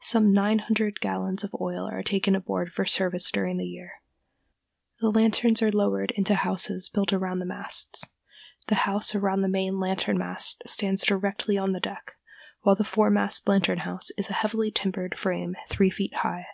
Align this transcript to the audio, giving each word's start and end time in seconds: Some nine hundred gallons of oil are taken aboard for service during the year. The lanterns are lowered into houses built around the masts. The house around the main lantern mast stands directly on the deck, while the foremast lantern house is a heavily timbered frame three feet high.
Some 0.00 0.32
nine 0.32 0.58
hundred 0.60 1.00
gallons 1.02 1.44
of 1.44 1.54
oil 1.60 1.86
are 1.86 2.02
taken 2.02 2.34
aboard 2.34 2.72
for 2.72 2.86
service 2.86 3.30
during 3.30 3.58
the 3.58 3.66
year. 3.68 4.00
The 5.00 5.10
lanterns 5.10 5.60
are 5.60 5.70
lowered 5.70 6.12
into 6.12 6.34
houses 6.34 6.88
built 6.88 7.12
around 7.12 7.40
the 7.40 7.44
masts. 7.44 8.04
The 8.68 8.74
house 8.88 9.14
around 9.14 9.42
the 9.42 9.48
main 9.48 9.78
lantern 9.78 10.16
mast 10.16 10.62
stands 10.66 11.04
directly 11.04 11.58
on 11.58 11.72
the 11.72 11.78
deck, 11.80 12.16
while 12.62 12.74
the 12.74 12.84
foremast 12.84 13.46
lantern 13.46 13.80
house 13.80 14.10
is 14.16 14.30
a 14.30 14.40
heavily 14.40 14.70
timbered 14.70 15.18
frame 15.18 15.54
three 15.68 15.90
feet 15.90 16.14
high. 16.14 16.46